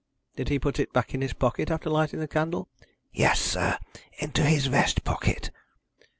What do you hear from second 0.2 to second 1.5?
"Did he put it back in his